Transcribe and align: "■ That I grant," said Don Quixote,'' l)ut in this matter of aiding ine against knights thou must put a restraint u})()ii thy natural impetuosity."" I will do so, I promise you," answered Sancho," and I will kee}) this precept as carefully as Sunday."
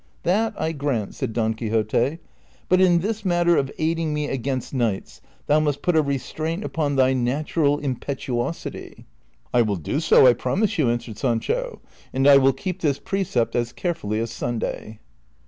"■ 0.01 0.03
That 0.23 0.59
I 0.59 0.71
grant," 0.71 1.13
said 1.13 1.31
Don 1.31 1.53
Quixote,'' 1.53 2.17
l)ut 2.71 2.81
in 2.81 3.01
this 3.01 3.23
matter 3.23 3.55
of 3.55 3.71
aiding 3.77 4.17
ine 4.17 4.31
against 4.31 4.73
knights 4.73 5.21
thou 5.45 5.59
must 5.59 5.83
put 5.83 5.95
a 5.95 6.01
restraint 6.01 6.63
u})()ii 6.63 6.95
thy 6.97 7.13
natural 7.13 7.77
impetuosity."" 7.77 9.05
I 9.53 9.61
will 9.61 9.75
do 9.75 9.99
so, 9.99 10.25
I 10.25 10.33
promise 10.33 10.79
you," 10.79 10.89
answered 10.89 11.19
Sancho," 11.19 11.83
and 12.15 12.27
I 12.27 12.37
will 12.37 12.51
kee}) 12.51 12.71
this 12.71 12.97
precept 12.97 13.55
as 13.55 13.71
carefully 13.71 14.19
as 14.19 14.31
Sunday." 14.31 14.97